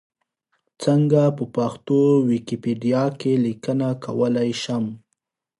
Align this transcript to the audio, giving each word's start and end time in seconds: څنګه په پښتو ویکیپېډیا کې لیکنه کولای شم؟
څنګه 0.83 1.21
په 1.37 1.43
پښتو 1.55 1.97
ویکیپېډیا 2.29 3.03
کې 3.19 3.31
لیکنه 3.45 3.87
کولای 4.03 4.49
شم؟ 4.63 4.85